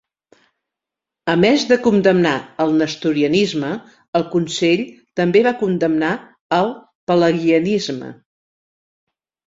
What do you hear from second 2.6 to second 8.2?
el Nestorianisme, el consell també va condemnar el Pelagianisme.